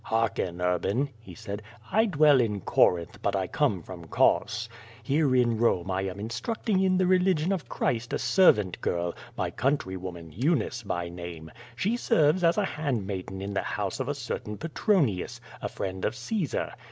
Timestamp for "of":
7.51-7.69, 13.99-14.07, 16.03-16.15